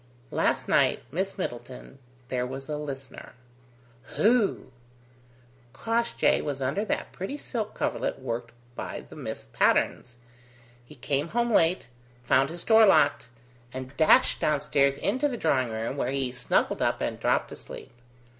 [0.31, 1.99] "Last night, Miss Middleton,
[2.29, 3.33] there was a listener."
[4.17, 4.71] "Who?"
[5.73, 10.15] "Crossjay was under that pretty silk coverlet worked by the Miss Patternes.
[10.83, 11.85] He came home late,
[12.23, 13.29] found his door locked,
[13.71, 17.91] and dashed downstairs into the drawing room, where he snuggled up and dropped asleep.